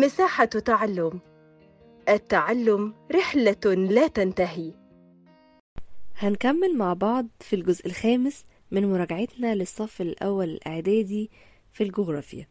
مساحة 0.00 0.44
تعلم. 0.44 1.20
التعلم 2.08 2.94
رحلة 3.12 3.74
لا 3.74 4.06
تنتهي. 4.06 4.72
هنكمل 6.18 6.76
مع 6.76 6.92
بعض 6.92 7.26
في 7.40 7.56
الجزء 7.56 7.86
الخامس 7.86 8.44
من 8.70 8.92
مراجعتنا 8.92 9.54
للصف 9.54 10.00
الأول 10.00 10.48
الإعدادي 10.50 11.30
في 11.72 11.84
الجغرافيا. 11.84 12.46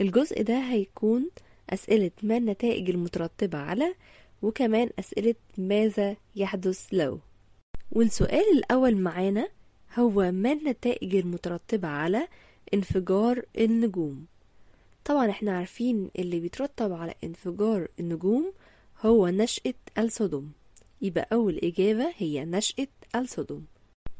الجزء 0.00 0.42
ده 0.42 0.58
هيكون 0.58 1.30
أسئلة 1.70 2.10
ما 2.22 2.36
النتائج 2.36 2.90
المترتبة 2.90 3.58
على 3.58 3.94
وكمان 4.42 4.90
أسئلة 4.98 5.34
ماذا 5.58 6.16
يحدث 6.36 6.86
لو. 6.92 7.18
والسؤال 7.92 8.44
الأول 8.58 8.96
معانا 8.96 9.48
هو 9.98 10.32
ما 10.32 10.52
النتائج 10.52 11.16
المترتبة 11.16 11.88
على 11.88 12.28
انفجار 12.74 13.42
النجوم؟ 13.58 14.26
طبعا 15.04 15.30
إحنا 15.30 15.58
عارفين 15.58 16.10
اللي 16.18 16.40
بيترتب 16.40 16.92
على 16.92 17.14
انفجار 17.24 17.88
النجوم 18.00 18.52
هو 19.04 19.28
نشأة 19.28 19.74
السدم 19.98 20.48
يبقى 21.02 21.28
أول 21.32 21.58
إجابة 21.62 22.12
هي 22.16 22.44
نشأة 22.44 22.86
السدم 23.16 23.62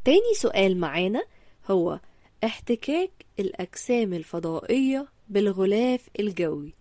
تاني 0.05 0.35
سؤال 0.37 0.77
معانا 0.81 1.23
هو 1.71 2.01
احتكاك 2.45 3.11
الأجسام 3.39 4.15
الفضائية 4.15 5.09
بالغلاف 5.29 6.09
الجوي. 6.21 6.75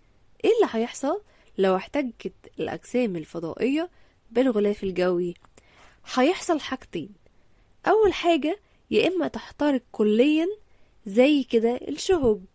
إيه 0.46 0.52
اللي 0.52 0.68
هيحصل 0.72 1.22
لو 1.58 1.76
احتكت 1.76 2.34
الأجسام 2.60 3.16
الفضائية 3.16 3.90
بالغلاف 4.32 4.84
الجوي؟ 4.84 5.34
هيحصل 6.14 6.60
حاجتين. 6.60 7.10
أول 7.88 8.14
حاجة 8.14 8.60
يا 8.92 9.08
إما 9.08 9.28
تحترق 9.28 9.82
كليا 9.92 10.48
زي 11.06 11.44
كده 11.44 11.76
الشهب 11.88 12.46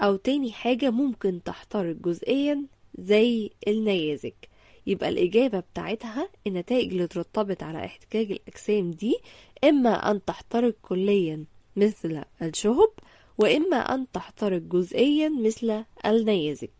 أو 0.00 0.16
تاني 0.16 0.52
حاجة 0.52 0.90
ممكن 0.90 1.42
تحترق 1.44 1.96
جزئيا 1.96 2.64
زي 2.98 3.50
النيازك. 3.68 4.48
يبقى 4.86 5.08
الإجابة 5.08 5.60
بتاعتها 5.60 6.28
النتائج 6.46 6.90
اللي 6.90 7.04
اترتبت 7.04 7.62
على 7.62 7.84
احتكاك 7.84 8.30
الأجسام 8.30 8.90
دي 8.90 9.16
إما 9.64 10.10
أن 10.10 10.24
تحترق 10.24 10.74
كليا 10.82 11.44
مثل 11.76 12.22
الشهب 12.42 12.90
وإما 13.38 13.76
أن 13.76 14.06
تحترق 14.12 14.62
جزئيا 14.62 15.28
مثل 15.28 15.84
النيازك. 16.06 16.70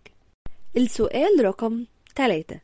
السؤال 0.76 1.44
رقم 1.44 1.84
3 2.16 2.60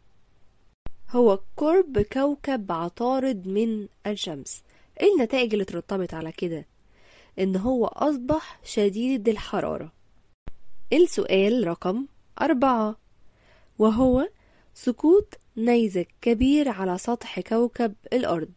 هو 1.10 1.38
قرب 1.56 1.98
كوكب 1.98 2.72
عطارد 2.72 3.46
من 3.48 3.86
الشمس. 4.06 4.62
إيه 5.00 5.14
النتائج 5.14 5.52
اللي 5.52 5.62
اترتبت 5.62 6.14
على 6.14 6.32
كده؟ 6.32 6.66
إن 7.38 7.56
هو 7.56 7.86
أصبح 7.86 8.60
شديد 8.64 9.28
الحرارة. 9.28 9.92
السؤال 10.92 11.66
رقم 11.66 12.06
أربعة 12.42 12.96
وهو 13.78 14.28
سقوط 14.74 15.38
نيزك 15.56 16.08
كبير 16.20 16.68
على 16.68 16.98
سطح 16.98 17.40
كوكب 17.40 17.94
الأرض. 18.12 18.48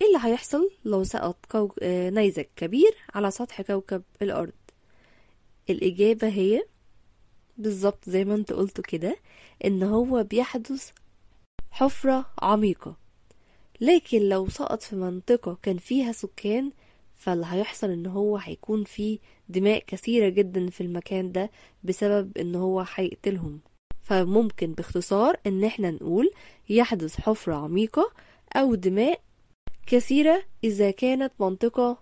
إيه 0.00 0.06
اللي 0.06 0.18
هيحصل 0.22 0.70
لو 0.84 1.04
سقط 1.04 1.46
كو... 1.50 1.72
آه، 1.82 2.10
نيزك 2.10 2.50
كبير 2.56 2.96
على 3.14 3.30
سطح 3.30 3.62
كوكب 3.62 4.02
الأرض؟ 4.22 4.52
الإجابة 5.70 6.28
هي 6.28 6.62
بالظبط 7.58 8.10
زي 8.10 8.24
ما 8.24 8.34
انت 8.34 8.52
قلت 8.52 8.80
كده 8.80 9.16
إن 9.64 9.82
هو 9.82 10.24
بيحدث 10.24 10.90
حفرة 11.70 12.26
عميقة. 12.42 12.96
لكن 13.80 14.28
لو 14.28 14.48
سقط 14.48 14.82
في 14.82 14.96
منطقة 14.96 15.58
كان 15.62 15.78
فيها 15.78 16.12
سكان 16.12 16.72
فاللي 17.18 17.46
هيحصل 17.48 17.90
إن 17.90 18.06
هو 18.06 18.36
هيكون 18.36 18.84
فيه 18.84 19.18
دماء 19.48 19.84
كثيرة 19.86 20.28
جدا 20.28 20.70
في 20.70 20.80
المكان 20.80 21.32
ده 21.32 21.50
بسبب 21.84 22.38
إن 22.38 22.54
هو 22.54 22.84
هيقتلهم. 22.94 23.60
فممكن 24.02 24.72
باختصار 24.72 25.36
إن 25.46 25.64
إحنا 25.64 25.90
نقول 25.90 26.30
يحدث 26.68 27.20
حفرة 27.20 27.54
عميقة 27.54 28.12
أو 28.56 28.74
دماء 28.74 29.20
كثيرة 29.86 30.42
إذا 30.64 30.90
كانت 30.90 31.32
منطقة 31.40 31.98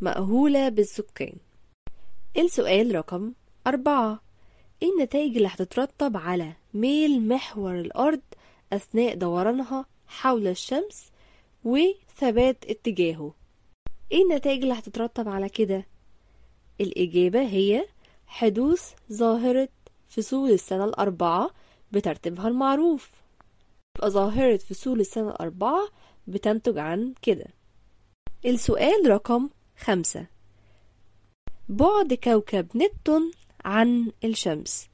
مأهولة 0.00 0.68
بالسكان. 0.68 1.36
السؤال 2.36 2.94
رقم 2.94 3.32
أربعة. 3.66 4.22
إيه 4.82 4.88
النتائج 4.92 5.36
اللي 5.36 5.48
هتترتب 5.48 6.16
على 6.16 6.52
ميل 6.74 7.28
محور 7.28 7.80
الأرض 7.80 8.20
أثناء 8.72 9.14
دورانها 9.14 9.86
حول 10.06 10.46
الشمس 10.46 11.12
وثبات 11.64 12.64
اتجاهه؟ 12.64 13.34
إيه 14.12 14.22
النتائج 14.22 14.62
اللي 14.62 14.74
هتترتب 14.74 15.28
على 15.28 15.48
كده؟ 15.48 15.86
الإجابة 16.80 17.40
هي 17.42 17.86
حدوث 18.26 18.92
ظاهرة 19.12 19.68
فصول 20.08 20.50
السنة 20.50 20.84
الأربعة 20.84 21.50
بترتيبها 21.92 22.48
المعروف. 22.48 23.10
يبقى 23.96 24.10
ظاهرة 24.10 24.56
فصول 24.56 25.00
السنة 25.00 25.30
الأربعة 25.30 25.88
بتنتج 26.26 26.78
عن 26.78 27.14
كده. 27.22 27.46
السؤال 28.46 29.10
رقم 29.10 29.48
خمسة. 29.78 30.26
بعد 31.68 32.14
كوكب 32.14 32.68
نبتون 32.76 33.30
عن 33.64 34.12
الشمس 34.24 34.88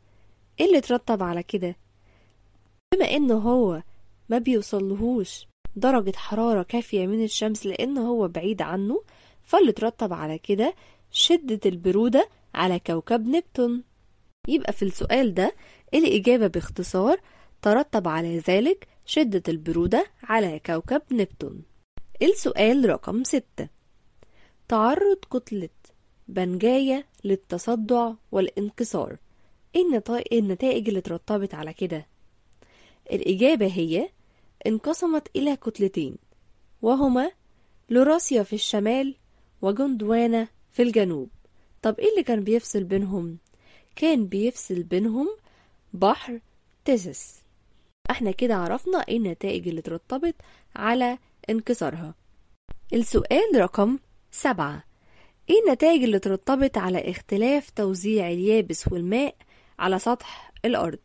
إيه 0.60 0.66
اللي 0.66 0.78
اترتب 0.78 1.22
على 1.22 1.42
كده؟ 1.42 1.76
بما 2.94 3.04
انه 3.04 3.34
هو 3.34 3.82
ما 4.28 4.38
بيوصلهوش 4.38 5.46
درجة 5.76 6.16
حرارة 6.16 6.62
كافية 6.62 7.06
من 7.06 7.24
الشمس 7.24 7.66
لأن 7.66 7.98
هو 7.98 8.28
بعيد 8.28 8.62
عنه 8.62 9.02
فاللي 9.42 9.70
اترتب 9.70 10.12
على 10.12 10.38
كده 10.38 10.74
شدة 11.10 11.60
البرودة 11.66 12.28
على 12.54 12.78
كوكب 12.78 13.26
نبتون. 13.26 13.82
يبقى 14.48 14.72
في 14.72 14.82
السؤال 14.84 15.34
ده 15.34 15.54
الإجابة 15.94 16.46
باختصار 16.46 17.20
ترتب 17.62 18.08
على 18.08 18.38
ذلك 18.38 18.88
شدة 19.06 19.42
البرودة 19.48 20.06
على 20.22 20.58
كوكب 20.66 21.02
نبتون. 21.12 21.62
السؤال 22.22 22.88
رقم 22.90 23.24
ستة. 23.24 23.68
تعرض 24.68 25.18
كتلة 25.30 25.68
بنجاية 26.28 27.06
للتصدع 27.24 28.12
والانكسار. 28.32 29.16
إيه 29.76 30.02
إيه 30.32 30.38
النتائج 30.40 30.88
اللي 30.88 30.98
اترتبت 30.98 31.54
على 31.54 31.72
كده؟ 31.72 32.06
الإجابة 33.12 33.66
هي 33.66 34.08
انقسمت 34.66 35.28
إلى 35.36 35.56
كتلتين 35.56 36.16
وهما 36.82 37.30
لوراسيا 37.90 38.42
في 38.42 38.52
الشمال 38.52 39.14
وجندوانا 39.62 40.48
في 40.70 40.82
الجنوب. 40.82 41.28
طب 41.82 41.98
إيه 41.98 42.10
اللي 42.10 42.22
كان 42.22 42.40
بيفصل 42.40 42.84
بينهم؟ 42.84 43.38
كان 43.96 44.26
بيفصل 44.26 44.82
بينهم 44.82 45.28
بحر 45.92 46.40
تيسس. 46.84 47.40
إحنا 48.10 48.30
كده 48.30 48.54
عرفنا 48.56 48.98
إيه 48.98 49.16
النتائج 49.16 49.68
اللي 49.68 49.80
اترتبت 49.80 50.34
على 50.76 51.18
انكسارها. 51.50 52.14
السؤال 52.92 53.50
رقم 53.56 53.98
سبعة. 54.30 54.84
إيه 55.50 55.60
النتائج 55.66 56.02
اللي 56.02 56.16
اترتبت 56.16 56.78
على 56.78 57.10
اختلاف 57.10 57.70
توزيع 57.70 58.30
اليابس 58.30 58.92
والماء 58.92 59.34
على 59.78 59.98
سطح 59.98 60.52
الأرض؟ 60.64 60.98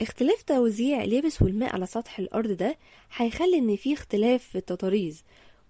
اختلاف 0.00 0.42
توزيع 0.42 1.02
اليابس 1.04 1.42
والماء 1.42 1.74
على 1.74 1.86
سطح 1.86 2.18
الأرض 2.18 2.50
ده 2.50 2.76
هيخلي 3.16 3.58
إن 3.58 3.76
في 3.76 3.92
اختلاف 3.94 4.42
في 4.44 4.58
التضاريس 4.58 5.24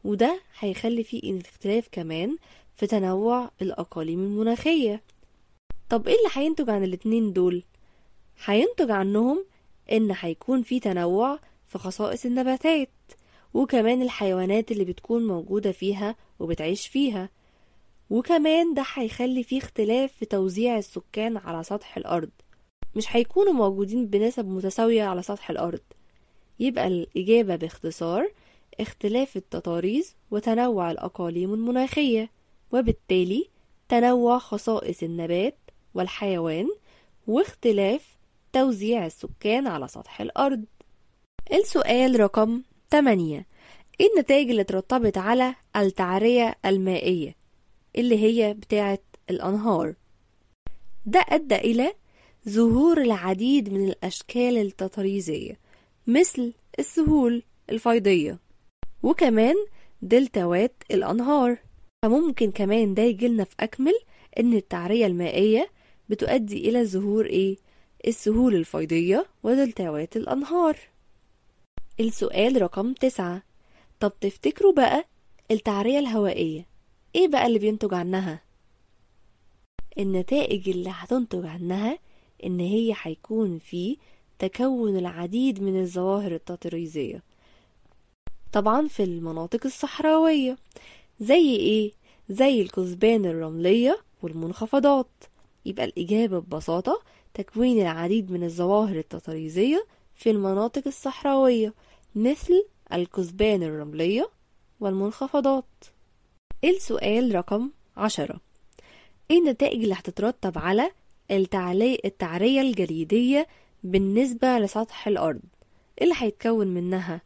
وده 0.05 0.41
هيخلي 0.59 1.05
في 1.05 1.23
إن 1.25 1.41
اختلاف 1.41 1.89
كمان 1.93 2.37
في 2.77 2.87
تنوع 2.87 3.51
الأقاليم 3.63 4.21
المناخية. 4.21 5.03
طب 5.89 6.09
إيه 6.09 6.15
اللي 6.15 6.29
هينتج 6.33 6.71
عن 6.71 6.85
الاتنين 6.85 7.33
دول؟ 7.33 7.63
هينتج 8.45 8.91
عنهم 8.91 9.45
إن 9.93 10.15
هيكون 10.21 10.63
في 10.63 10.81
تنوع 10.81 11.39
في 11.69 11.79
خصائص 11.79 12.25
النباتات 12.27 12.89
وكمان 13.55 14.03
الحيوانات 14.03 14.73
اللي 14.73 14.85
بتكون 14.85 15.27
موجودة 15.27 15.73
فيها 15.73 16.17
وبتعيش 16.41 16.87
فيها. 16.87 17.29
وكمان 18.11 18.75
ده 18.75 18.85
هيخلي 18.95 19.43
فيه 19.43 19.59
اختلاف 19.59 20.13
في 20.13 20.25
توزيع 20.27 20.79
السكان 20.79 21.37
على 21.37 21.63
سطح 21.65 21.97
الأرض. 21.97 22.31
مش 22.97 23.17
هيكونوا 23.17 23.53
موجودين 23.53 24.07
بنسب 24.07 24.49
متساوية 24.49 25.03
على 25.05 25.23
سطح 25.23 25.51
الأرض. 25.51 25.81
يبقى 26.61 26.87
الإجابة 26.87 27.57
باختصار 27.57 28.33
اختلاف 28.81 29.37
التضاريس 29.37 30.15
وتنوع 30.31 30.91
الأقاليم 30.91 31.55
المناخية 31.55 32.31
وبالتالي 32.73 33.49
تنوع 33.89 34.39
خصائص 34.39 35.03
النبات 35.03 35.57
والحيوان 35.95 36.69
واختلاف 37.27 38.17
توزيع 38.53 39.07
السكان 39.07 39.67
على 39.67 39.89
سطح 39.89 40.21
الأرض. 40.21 40.65
السؤال 41.53 42.21
رقم 42.21 42.63
8 42.91 43.47
إيه 44.01 44.07
النتائج 44.15 44.51
اللي 44.51 44.63
اترتبت 44.63 45.19
على 45.19 45.55
التعرية 45.77 46.55
المائية 46.67 47.35
اللي 47.97 48.19
هي 48.19 48.55
بتاعة 48.55 48.99
الأنهار؟ 49.31 49.95
ده 51.07 51.25
أدى 51.29 51.55
إلى 51.57 51.93
ظهور 52.49 53.01
العديد 53.03 53.73
من 53.73 53.89
الأشكال 53.89 54.59
التطريزية 54.59 55.59
مثل 56.07 56.53
السهول 56.79 57.43
الفيضية 57.71 58.39
وكمان 59.03 59.55
دلتاوات 60.03 60.83
الأنهار. 60.91 61.59
فممكن 62.05 62.51
كمان 62.51 62.95
ده 62.95 63.03
يجيلنا 63.03 63.45
في 63.45 63.55
أكمل 63.61 63.93
إن 64.41 64.53
التعرية 64.55 65.07
المائية 65.07 65.71
بتؤدي 66.09 66.69
إلى 66.69 66.85
ظهور 66.87 67.27
إيه؟ 67.27 67.57
السهول 68.07 68.55
الفيضية 68.55 69.27
ودلتاوات 69.43 70.17
الأنهار. 70.17 70.77
السؤال 72.01 72.63
رقم 72.63 72.93
تسعة. 72.93 73.43
طب 74.01 74.13
تفتكروا 74.21 74.73
بقى 74.73 75.05
التعرية 75.51 75.99
الهوائية 75.99 76.67
إيه 77.15 77.29
بقى 77.29 77.47
اللي 77.47 77.59
بينتج 77.59 77.95
عنها؟ 77.95 78.43
النتائج 79.99 80.69
اللي 80.69 80.91
هتنتج 80.93 81.47
عنها 81.47 81.99
إن 82.45 82.61
هي 82.61 82.95
هيكون 83.03 83.59
في 83.59 83.97
تكون 84.39 84.97
العديد 84.97 85.63
من 85.63 85.81
الظواهر 85.81 86.35
التطريزية. 86.35 87.23
طبعا 88.53 88.89
في 88.89 89.03
المناطق 89.03 89.61
الصحراوية 89.67 90.57
زي 91.21 91.57
إيه؟ 91.57 91.93
زي 92.29 92.63
الكثبان 92.63 93.25
الرملية 93.27 93.99
والمنخفضات. 94.23 95.07
يبقى 95.67 95.85
الإجابة 95.85 96.39
ببساطة 96.39 97.03
تكوين 97.35 97.81
العديد 97.83 98.31
من 98.33 98.45
الظواهر 98.45 98.97
التطريزية 98.99 99.87
في 100.15 100.31
المناطق 100.31 100.83
الصحراوية 100.87 101.75
مثل 102.15 102.65
الكثبان 102.93 103.63
الرملية 103.63 104.31
والمنخفضات. 104.81 105.65
السؤال 106.65 107.35
رقم 107.35 107.71
عشرة. 107.97 108.41
إيه 109.31 109.39
النتائج 109.39 109.83
اللي 109.83 109.95
هتترتب 109.95 110.59
على 110.59 110.91
التعرية 111.33 112.61
الجليدية 112.61 113.47
بالنسبة 113.85 114.59
لسطح 114.59 115.09
الأرض. 115.09 115.41
اللي 116.03 116.15
هيتكون 116.19 116.67
منها 116.67 117.21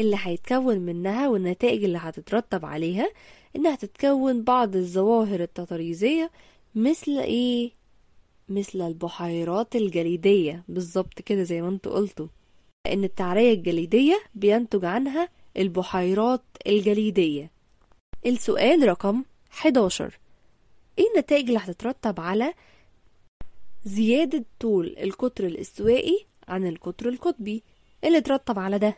اللي 0.00 0.16
هيتكون 0.20 0.78
منها 0.78 1.28
والنتائج 1.28 1.84
اللي 1.84 1.98
هتترتب 1.98 2.64
عليها 2.64 3.10
إنها 3.56 3.74
تتكون 3.74 4.42
بعض 4.44 4.76
الظواهر 4.76 5.42
التطريزية 5.42 6.30
مثل 6.74 7.18
إيه؟ 7.18 7.70
مثل 8.48 8.80
البحيرات 8.80 9.76
الجليدية. 9.76 10.64
بالظبط 10.68 11.22
كده 11.22 11.42
زي 11.42 11.62
ما 11.62 11.68
أنتوا 11.68 11.92
قلتوا. 11.92 12.26
لأن 12.86 13.04
التعرية 13.04 13.52
الجليدية 13.54 14.22
بينتج 14.34 14.84
عنها 14.84 15.28
البحيرات 15.56 16.42
الجليدية. 16.66 17.50
السؤال 18.26 18.88
رقم 18.88 19.24
11 19.52 20.18
إيه 20.98 21.04
النتائج 21.14 21.46
اللي 21.46 21.58
هتترتب 21.58 22.20
على 22.20 22.54
زيادة 23.86 24.44
طول 24.60 24.94
القطر 24.98 25.46
الاستوائي 25.46 26.26
عن 26.48 26.66
القطر 26.66 27.08
القطبي. 27.08 27.62
اللي 28.04 28.20
ترتب 28.20 28.58
على 28.58 28.78
ده. 28.78 28.96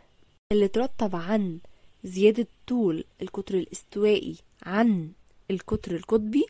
اللي 0.53 0.69
ترتب 0.69 1.17
عن 1.17 1.59
زيادة 2.05 2.47
طول 2.67 3.05
القطر 3.23 3.55
الاستوائي 3.55 4.37
عن 4.63 5.11
القطر 5.51 5.97
القطبي 5.97 6.47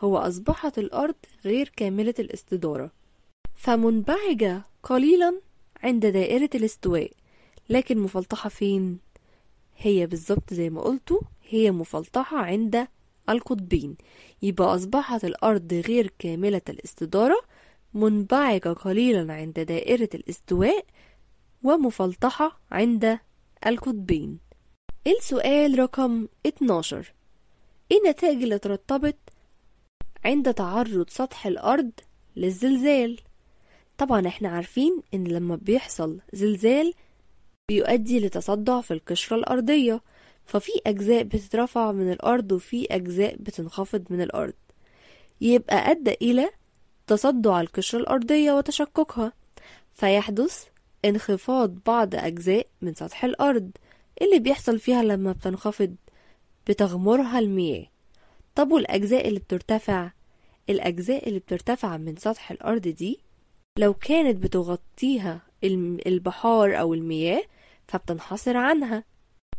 هو 0.00 0.18
أصبحت 0.18 0.78
الأرض 0.78 1.14
غير 1.44 1.72
كاملة 1.76 2.14
الاستدارة. 2.18 2.90
فمنبعجة 3.54 4.62
قليلا 4.82 5.40
عند 5.82 6.06
دائرة 6.06 6.50
الاستواء. 6.54 7.10
لكن 7.68 7.98
مفلطحة 7.98 8.48
فين؟ 8.48 8.98
هي 9.76 10.06
بالظبط 10.06 10.54
زي 10.54 10.70
ما 10.70 10.80
قلتوا 10.80 11.20
هي 11.48 11.70
مفلطحة 11.70 12.36
عند 12.38 12.86
القطبين. 13.28 13.96
يبقى 14.42 14.74
أصبحت 14.74 15.24
الأرض 15.24 15.74
غير 15.88 16.12
كاملة 16.18 16.62
الاستدارة 16.68 17.40
منبعجة 17.94 18.68
قليلا 18.72 19.32
عند 19.34 19.60
دائرة 19.60 20.08
الإستواء 20.14 20.84
ومفلطحة 21.62 22.60
عند 22.70 23.18
القطبين. 23.66 24.38
السؤال 25.06 25.78
رقم 25.78 26.28
12 26.46 27.12
إيه 27.92 27.98
النتائج 28.04 28.42
اللي 28.42 28.58
ترتبط 28.58 29.16
عند 30.24 30.54
تعرض 30.54 31.10
سطح 31.10 31.46
الأرض 31.46 31.90
للزلزال؟ 32.36 33.20
طبعا 33.98 34.26
إحنا 34.26 34.48
عارفين 34.48 35.02
إن 35.14 35.24
لما 35.24 35.56
بيحصل 35.56 36.20
زلزال 36.32 36.94
بيؤدي 37.68 38.20
لتصدع 38.20 38.80
في 38.80 38.90
القشرة 38.94 39.36
الأرضية 39.36 40.00
ففي 40.44 40.72
أجزاء 40.86 41.22
بتترفع 41.22 41.92
من 41.92 42.12
الأرض 42.12 42.52
وفي 42.52 42.86
أجزاء 42.90 43.36
بتنخفض 43.36 44.04
من 44.10 44.20
الأرض. 44.20 44.52
يبقى 45.40 45.90
أدى 45.90 46.14
إلى 46.22 46.50
تصدع 47.10 47.60
القشرة 47.60 47.98
الأرضية 47.98 48.52
وتشققها. 48.52 49.32
فيحدث 49.92 50.64
انخفاض 51.04 51.70
بعض 51.86 52.14
أجزاء 52.14 52.66
من 52.82 52.94
سطح 52.94 53.24
الأرض 53.24 53.70
اللي 54.22 54.38
بيحصل 54.38 54.78
فيها 54.78 55.02
لما 55.02 55.32
بتنخفض 55.32 55.94
بتغمرها 56.66 57.38
المياه. 57.38 57.86
طب 58.54 58.72
والأجزاء 58.72 59.28
اللي 59.28 59.40
بترتفع؟ 59.40 60.10
الأجزاء 60.70 61.28
اللي 61.28 61.38
بترتفع 61.38 61.96
من 61.96 62.16
سطح 62.16 62.50
الأرض 62.50 62.88
دي 62.88 63.20
لو 63.78 63.94
كانت 63.94 64.36
بتغطيها 64.42 65.40
البحار 66.06 66.80
أو 66.80 66.94
المياه 66.94 67.42
فبتنحصر 67.88 68.56
عنها 68.56 69.04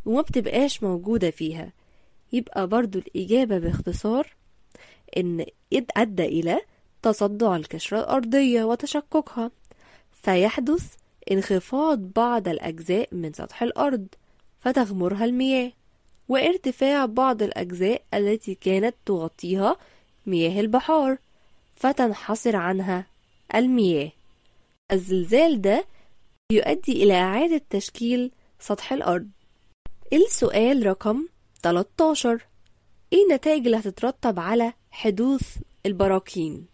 وما 0.06 0.22
بتبقاش 0.22 0.84
موجودة 0.84 1.30
فيها. 1.32 1.74
يبقى 2.34 2.68
برضو 2.68 3.00
الإجابة 3.00 3.58
باختصار 3.60 4.28
إن 5.18 5.46
أدى 5.98 6.26
إلى 6.26 6.62
تصدع 7.02 7.56
القشرة 7.56 8.00
الأرضية 8.00 8.64
وتشققها. 8.64 9.52
فيحدث 10.24 10.94
انخفاض 11.32 12.00
بعض 12.00 12.48
الأجزاء 12.48 13.10
من 13.16 13.34
سطح 13.34 13.64
الأرض 13.64 14.08
فتغمرها 14.60 15.26
المياه 15.26 15.72
وارتفاع 16.30 17.06
بعض 17.06 17.44
الأجزاء 17.44 18.02
التي 18.14 18.56
كانت 18.56 18.96
تغطيها 19.06 19.76
مياه 20.26 20.60
البحار 20.62 21.18
فتنحصر 21.76 22.56
عنها 22.56 23.06
المياه. 23.56 24.12
الزلزال 24.92 25.62
ده 25.62 25.86
يؤدي 26.52 27.04
إلى 27.04 27.14
إعادة 27.14 27.62
تشكيل 27.70 28.32
سطح 28.60 28.94
الأرض. 28.94 29.28
السؤال 30.14 30.86
رقم 30.86 31.28
13 31.64 32.46
إيه 33.14 33.24
النتائج 33.24 33.66
اللي 33.66 33.78
هتترتب 33.78 34.40
على 34.40 34.74
حدوث 34.92 35.58
البراكين؟ 35.86 36.71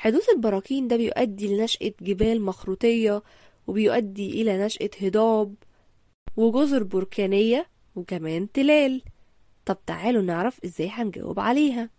حدوث 0.00 0.28
البراكين 0.28 0.88
ده 0.88 0.96
بيؤدي 0.96 1.56
لنشأة 1.56 1.92
جبال 2.00 2.42
مخروطية 2.42 3.22
وبيؤدي 3.66 4.42
إلى 4.42 4.64
نشأة 4.64 4.90
هضاب 5.02 5.54
وجزر 6.36 6.82
بركانية 6.82 7.66
وكمان 7.96 8.52
تلال. 8.52 9.02
طب 9.66 9.78
تعالوا 9.86 10.22
نعرف 10.22 10.64
إزاي 10.64 10.88
هنجاوب 10.88 11.40
عليها. 11.40 11.90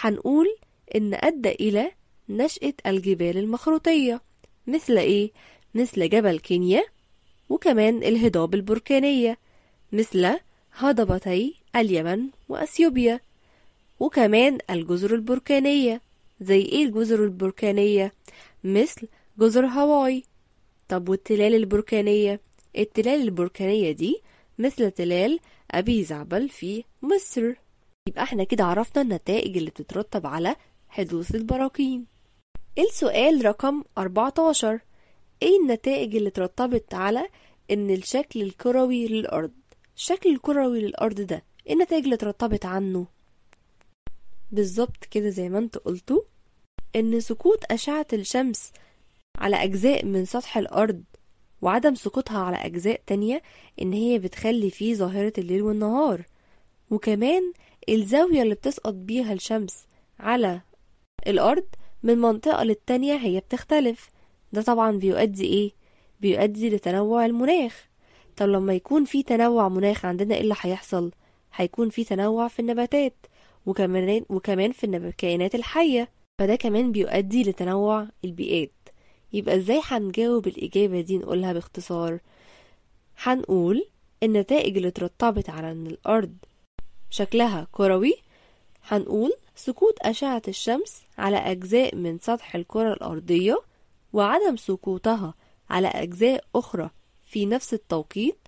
هنقول 0.00 0.46
إن 0.94 1.14
أدى 1.14 1.48
إلى 1.52 1.90
نشأة 2.28 2.72
الجبال 2.86 3.38
المخروطية 3.38 4.20
مثل 4.66 4.98
إيه؟ 4.98 5.32
مثل 5.74 6.08
جبل 6.08 6.38
كينيا 6.38 6.84
وكمان 7.48 8.02
الهضاب 8.02 8.54
البركانية 8.54 9.38
مثل 9.92 10.38
هضبتي 10.72 11.54
اليمن 11.76 12.28
وأثيوبيا 12.48 13.20
وكمان 14.00 14.58
الجزر 14.70 15.14
البركانية. 15.14 16.00
زي 16.40 16.60
إيه 16.62 16.84
الجزر 16.84 17.24
البركانية؟ 17.24 18.12
مثل 18.64 19.08
جزر 19.38 19.66
هاواي. 19.66 20.22
طب 20.88 21.08
والتلال 21.08 21.54
البركانية؟ 21.54 22.40
التلال 22.78 23.20
البركانية 23.22 23.92
دي 23.92 24.20
مثل 24.58 24.90
تلال 24.90 25.38
أبي 25.70 26.04
زعبل 26.04 26.48
في 26.48 26.84
مصر. 27.02 27.52
يبقى 28.08 28.22
إحنا 28.22 28.44
كده 28.44 28.64
عرفنا 28.64 29.02
النتائج 29.02 29.56
اللي 29.56 29.70
بتترتب 29.70 30.26
على 30.26 30.56
حدوث 30.88 31.34
البراكين. 31.34 32.06
السؤال 32.78 33.44
رقم 33.44 33.82
14 33.98 34.80
إيه 35.42 35.60
النتائج 35.62 36.16
اللي 36.16 36.30
ترتبط 36.30 36.94
على 36.94 37.28
إن 37.70 37.90
الشكل 37.90 38.42
الكروي 38.42 39.06
للأرض؟ 39.06 39.52
الشكل 39.96 40.30
الكروي 40.30 40.80
للأرض 40.80 41.20
ده 41.20 41.44
إيه 41.66 41.72
النتائج 41.72 42.04
اللي 42.04 42.16
ترتبط 42.16 42.66
عنه؟ 42.66 43.06
بالظبط 44.54 45.04
كده 45.10 45.28
زي 45.30 45.48
ما 45.48 45.58
انت 45.58 45.78
قلتوا 45.78 46.20
إن 46.96 47.20
سقوط 47.20 47.58
أشعة 47.70 48.06
الشمس 48.12 48.72
على 49.38 49.56
أجزاء 49.64 50.04
من 50.04 50.24
سطح 50.24 50.58
الأرض 50.58 51.02
وعدم 51.62 51.94
سقوطها 51.94 52.38
على 52.38 52.56
أجزاء 52.56 53.00
تانية 53.06 53.42
إن 53.82 53.92
هي 53.92 54.18
بتخلي 54.18 54.70
فيه 54.70 54.94
ظاهرة 54.94 55.32
الليل 55.38 55.62
والنهار 55.62 56.22
وكمان 56.90 57.52
الزاوية 57.88 58.42
اللي 58.42 58.54
بتسقط 58.54 58.94
بيها 58.94 59.32
الشمس 59.32 59.86
على 60.20 60.60
الأرض 61.26 61.64
من 62.02 62.18
منطقة 62.18 62.62
للتانية 62.64 63.14
هي 63.16 63.40
بتختلف 63.40 64.08
ده 64.52 64.62
طبعا 64.62 64.90
بيؤدي 64.98 65.44
إيه؟ 65.44 65.72
بيؤدي 66.20 66.70
لتنوع 66.70 67.26
المناخ 67.26 67.88
طب 68.36 68.48
لما 68.48 68.74
يكون 68.74 69.04
في 69.04 69.22
تنوع 69.22 69.68
مناخ 69.68 70.04
عندنا 70.04 70.34
إيه 70.34 70.40
اللي 70.40 70.54
هيحصل؟ 70.60 71.12
هيكون 71.54 71.88
في 71.90 72.04
تنوع 72.04 72.48
في 72.48 72.60
النباتات 72.60 73.14
وكمان 73.66 74.24
وكمان 74.28 74.72
في 74.72 74.84
الكائنات 74.86 75.54
الحية 75.54 76.08
فده 76.38 76.56
كمان 76.56 76.92
بيؤدي 76.92 77.42
لتنوع 77.42 78.06
البيئات. 78.24 78.70
يبقى 79.32 79.56
إزاي 79.56 79.80
هنجاوب 79.84 80.46
الإجابة 80.46 81.00
دي 81.00 81.18
نقولها 81.18 81.52
باختصار؟ 81.52 82.18
هنقول 83.22 83.86
النتائج 84.22 84.76
اللي 84.76 84.90
ترتبط 84.90 85.50
على 85.50 85.70
إن 85.72 85.86
الأرض 85.86 86.34
شكلها 87.10 87.66
كروي. 87.72 88.14
هنقول 88.88 89.32
سقوط 89.56 89.94
أشعة 90.02 90.42
الشمس 90.48 91.02
على 91.18 91.36
أجزاء 91.36 91.94
من 91.96 92.18
سطح 92.18 92.54
الكرة 92.54 92.92
الأرضية 92.92 93.58
وعدم 94.12 94.56
سقوطها 94.56 95.34
على 95.70 95.88
أجزاء 95.88 96.44
أخرى 96.54 96.90
في 97.26 97.46
نفس 97.46 97.74
التوقيت 97.74 98.38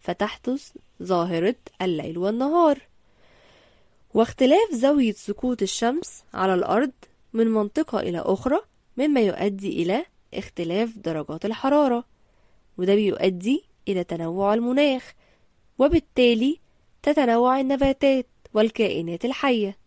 فتحدث 0.00 0.72
ظاهرة 1.02 1.54
الليل 1.82 2.18
والنهار. 2.18 2.78
واختلاف 4.14 4.72
زاوية 4.72 5.12
سقوط 5.12 5.62
الشمس 5.62 6.24
على 6.34 6.54
الأرض 6.54 6.92
من 7.32 7.46
منطقة 7.46 8.00
إلى 8.00 8.18
أخرى 8.18 8.60
مما 8.96 9.20
يؤدي 9.20 9.82
إلى 9.82 10.04
اختلاف 10.34 10.98
درجات 10.98 11.44
الحرارة 11.44 12.04
وده 12.78 12.94
بيؤدي 12.94 13.64
إلى 13.88 14.04
تنوع 14.04 14.54
المناخ 14.54 15.14
وبالتالي 15.78 16.58
تتنوع 17.02 17.60
النباتات 17.60 18.26
والكائنات 18.54 19.24
الحية 19.24 19.78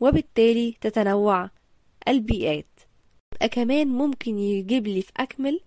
وبالتالي 0.00 0.74
تتنوع 0.80 1.50
البيئات 2.08 2.66
كمان 3.50 3.88
ممكن 3.88 4.38
يجيب 4.38 4.86
لي 4.86 5.02
في 5.02 5.12
أكمل 5.16 5.60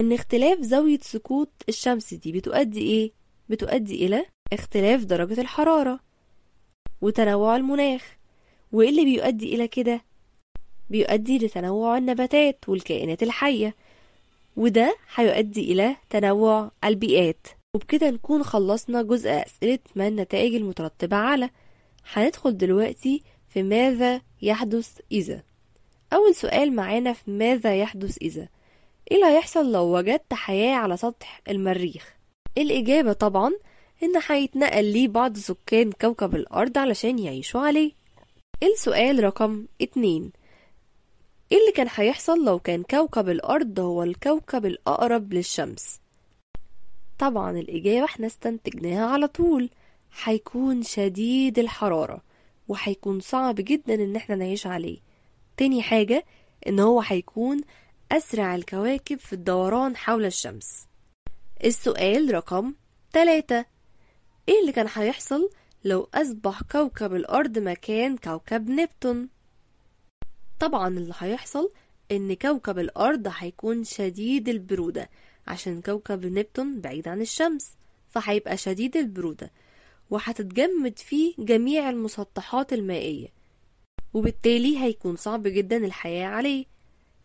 إن 0.00 0.12
اختلاف 0.12 0.60
زاوية 0.60 0.98
سقوط 1.02 1.48
الشمس 1.68 2.14
دي 2.14 2.32
بتؤدي 2.32 2.80
إيه؟ 2.80 3.12
بتؤدي 3.48 4.06
إلى 4.06 4.24
اختلاف 4.52 5.04
درجة 5.04 5.40
الحرارة 5.40 6.00
وتنوع 7.04 7.56
المناخ. 7.56 8.16
وإيه 8.72 8.88
اللي 8.88 9.04
بيؤدي 9.04 9.54
إلى 9.54 9.68
كده؟ 9.68 10.00
بيؤدي 10.90 11.38
لتنوع 11.38 11.98
النباتات 11.98 12.68
والكائنات 12.68 13.22
الحية. 13.22 13.74
وده 14.56 14.96
هيؤدي 15.14 15.72
إلى 15.72 15.96
تنوع 16.10 16.70
البيئات. 16.84 17.46
وبكده 17.74 18.10
نكون 18.10 18.42
خلصنا 18.42 19.02
جزء 19.02 19.30
أسئلة 19.30 19.78
ما 19.96 20.08
النتائج 20.08 20.54
المترتبة 20.54 21.16
على. 21.16 21.50
هندخل 22.12 22.56
دلوقتي 22.56 23.22
في 23.48 23.62
ماذا 23.62 24.20
يحدث 24.42 25.00
إذا؟ 25.12 25.42
أول 26.12 26.34
سؤال 26.34 26.72
معانا 26.76 27.12
في 27.12 27.30
ماذا 27.30 27.76
يحدث 27.76 28.18
إذا؟ 28.22 28.48
إيه 29.10 29.16
اللي 29.16 29.26
هيحصل 29.36 29.72
لو 29.72 29.96
وجدت 29.96 30.34
حياة 30.34 30.74
على 30.76 30.96
سطح 30.96 31.40
المريخ؟ 31.48 32.14
الإجابة 32.58 33.12
طبعا؟ 33.12 33.52
إن 34.02 34.12
هيتنقل 34.28 34.84
ليه 34.84 35.08
بعض 35.08 35.36
سكان 35.36 35.92
كوكب 35.92 36.34
الأرض 36.34 36.78
علشان 36.78 37.18
يعيشوا 37.18 37.60
عليه. 37.60 37.92
السؤال 38.62 39.24
رقم 39.24 39.66
اتنين. 39.80 40.32
إيه 41.52 41.58
اللي 41.58 41.72
كان 41.72 41.86
هيحصل 41.94 42.44
لو 42.44 42.58
كان 42.58 42.82
كوكب 42.82 43.28
الأرض 43.28 43.80
هو 43.80 44.02
الكوكب 44.02 44.66
الأقرب 44.66 45.34
للشمس؟ 45.34 46.00
طبعا 47.18 47.50
الإجابة 47.50 48.04
إحنا 48.04 48.26
استنتجناها 48.26 49.06
على 49.06 49.28
طول. 49.28 49.70
هيكون 50.24 50.82
شديد 50.82 51.58
الحرارة 51.58 52.22
وهيكون 52.68 53.20
صعب 53.20 53.54
جدا 53.54 53.94
إن 53.94 54.16
إحنا 54.16 54.34
نعيش 54.36 54.66
عليه. 54.66 54.98
تاني 55.56 55.82
حاجة 55.82 56.24
إن 56.66 56.80
هو 56.80 57.00
هيكون 57.00 57.60
أسرع 58.12 58.54
الكواكب 58.54 59.18
في 59.18 59.32
الدوران 59.32 59.96
حول 59.96 60.24
الشمس. 60.24 60.86
السؤال 61.64 62.34
رقم 62.34 62.74
3 63.12 63.64
إيه 64.48 64.60
اللي 64.60 64.72
كان 64.72 64.86
هيحصل 64.94 65.50
لو 65.84 66.08
أصبح 66.14 66.62
كوكب 66.62 67.14
الأرض 67.14 67.58
مكان 67.58 68.16
كوكب 68.16 68.70
نبتون؟ 68.70 69.28
طبعا 70.60 70.88
اللي 70.88 71.14
هيحصل 71.18 71.70
إن 72.12 72.34
كوكب 72.34 72.78
الأرض 72.78 73.28
هيكون 73.36 73.84
شديد 73.84 74.48
البرودة 74.48 75.10
عشان 75.46 75.80
كوكب 75.80 76.26
نبتون 76.26 76.80
بعيد 76.80 77.08
عن 77.08 77.20
الشمس 77.20 77.70
فهيبقى 78.10 78.56
شديد 78.56 78.96
البرودة 78.96 79.50
وهتتجمد 80.10 80.98
فيه 80.98 81.34
جميع 81.38 81.90
المسطحات 81.90 82.72
المائية 82.72 83.28
وبالتالي 84.14 84.78
هيكون 84.78 85.16
صعب 85.16 85.42
جدا 85.42 85.76
الحياة 85.76 86.26
عليه 86.26 86.64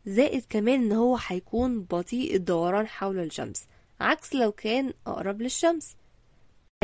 زائد 0.05 0.43
كمان 0.49 0.81
إن 0.83 0.91
هو 0.91 1.17
هيكون 1.27 1.81
بطيء 1.81 2.35
الدوران 2.35 2.88
حول 2.88 3.19
الشمس 3.19 3.63
عكس 4.01 4.35
لو 4.35 4.51
كان 4.51 4.93
أقرب 5.07 5.41
للشمس. 5.41 5.95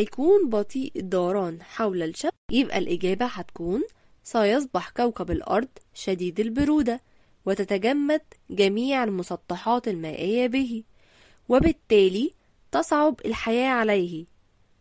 هيكون 0.06 0.50
بطيء 0.50 0.92
الدوران 0.96 1.62
حول 1.64 2.04
الشمس. 2.04 2.32
يبقى 2.52 2.78
الإجابة 2.78 3.26
هتكون 3.26 3.84
سيصبح 4.24 4.90
كوكب 4.90 5.32
الأرض 5.32 5.68
شديد 5.94 6.40
البرودة 6.40 7.02
وتتجمد 7.46 8.22
جميع 8.50 9.04
المسطحات 9.04 9.88
المائية 9.88 10.48
به 10.48 10.84
وبالتالي 11.50 12.32
تصعب 12.72 13.16
الحياة 13.26 13.70
عليه 13.70 14.26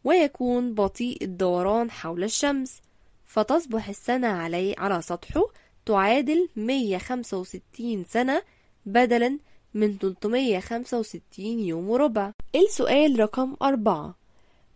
ويكون 0.04 0.74
بطيء 0.74 1.24
الدوران 1.24 1.90
حول 1.90 2.24
الشمس. 2.24 2.80
فتصبح 3.24 3.88
السنة 3.88 4.28
عليه 4.28 4.74
على 4.78 5.02
سطحه 5.02 5.42
تعادل 5.86 6.48
165 6.56 8.04
سنة 8.04 8.42
بدلا 8.86 9.38
من 9.74 9.98
365 9.98 11.44
يوم 11.60 11.90
وربع 11.90 12.32
السؤال 12.56 13.20
رقم 13.20 13.56
أربعة. 13.62 14.23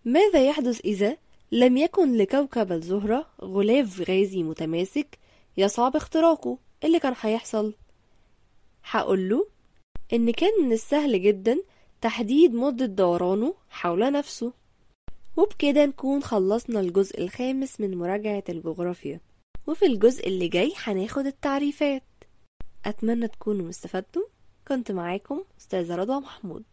ماذا 0.04 0.46
يحدث 0.48 0.80
إذا 0.84 1.16
لم 1.52 1.76
يكن 1.76 2.16
لكوكب 2.16 2.72
الزهرة 2.72 3.26
غلاف 3.40 4.10
غازي 4.10 4.42
متماسك 4.42 5.18
يصعب 5.56 5.96
اختراقه؟ 5.96 6.58
اللي 6.84 6.98
كان 6.98 7.14
هيحصل؟ 7.20 7.74
هقوله 8.84 9.46
إن 10.12 10.30
كان 10.30 10.50
من 10.64 10.72
السهل 10.72 11.22
جدا 11.22 11.58
تحديد 12.00 12.54
مدة 12.54 12.86
دورانه 12.86 13.54
حول 13.70 14.12
نفسه. 14.12 14.52
وبكده 15.36 15.86
نكون 15.86 16.22
خلصنا 16.22 16.80
الجزء 16.80 17.22
الخامس 17.22 17.80
من 17.80 17.98
مراجعة 17.98 18.44
الجغرافيا. 18.48 19.20
وفي 19.66 19.86
الجزء 19.86 20.28
اللي 20.28 20.48
جاي 20.48 20.72
هناخد 20.76 21.26
التعريفات. 21.26 22.02
أتمنى 22.84 23.28
تكونوا 23.28 23.68
استفدتم 23.68 24.22
كنت 24.68 24.92
معاكم 24.92 25.44
أستاذة 25.60 25.94
رضوى 25.94 26.20
محمود. 26.20 26.64